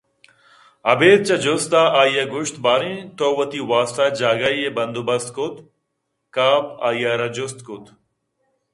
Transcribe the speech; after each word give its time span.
ابید 0.91 1.19
چہ 1.27 1.35
جست 1.43 1.71
ءَ 1.81 1.83
آئی 2.01 2.13
گوٛشت 2.31 2.55
باریں 2.63 2.97
تو 3.17 3.25
وتی 3.37 3.59
واستہ 3.69 4.05
جاگہے 4.19 4.51
ءِ 4.67 4.75
بندوبست 4.75 5.29
کُت 5.35 5.55
؟کاف 5.61 6.63
آئی 6.87 7.01
ءَ 7.11 7.19
راجست 7.21 7.59
کُت 7.67 7.85